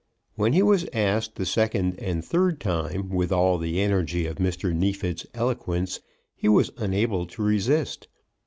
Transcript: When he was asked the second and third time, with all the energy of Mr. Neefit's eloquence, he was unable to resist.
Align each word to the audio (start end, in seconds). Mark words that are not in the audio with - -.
When 0.33 0.53
he 0.53 0.63
was 0.63 0.87
asked 0.93 1.35
the 1.35 1.45
second 1.45 1.99
and 1.99 2.25
third 2.25 2.59
time, 2.59 3.09
with 3.09 3.31
all 3.31 3.59
the 3.59 3.79
energy 3.79 4.25
of 4.25 4.37
Mr. 4.37 4.73
Neefit's 4.75 5.27
eloquence, 5.35 5.99
he 6.35 6.49
was 6.49 6.71
unable 6.77 7.27
to 7.27 7.43
resist. 7.43 8.07